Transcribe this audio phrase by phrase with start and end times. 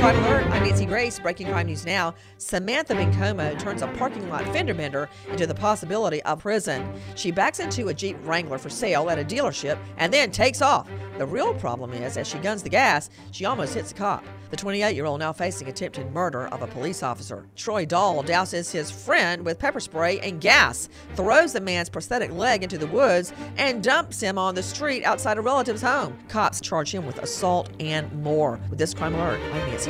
[0.00, 1.20] Crime Alert, I'm Nancy Grace.
[1.20, 2.14] Breaking crime news now.
[2.38, 6.90] Samantha Bencomo turns a parking lot fender bender into the possibility of prison.
[7.16, 10.88] She backs into a Jeep Wrangler for sale at a dealership and then takes off.
[11.18, 14.24] The real problem is, as she guns the gas, she almost hits a cop.
[14.48, 17.46] The 28 year old now facing attempted murder of a police officer.
[17.54, 22.62] Troy Dahl douses his friend with pepper spray and gas, throws the man's prosthetic leg
[22.62, 26.18] into the woods, and dumps him on the street outside a relative's home.
[26.28, 28.58] Cops charge him with assault and more.
[28.70, 29.89] With this crime alert, I'm Nancy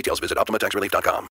[0.00, 1.28] Details, visit OptimaTaxRelief.com.